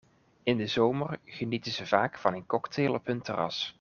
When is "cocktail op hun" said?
2.45-3.21